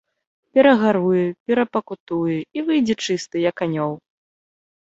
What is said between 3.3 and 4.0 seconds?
як анёл.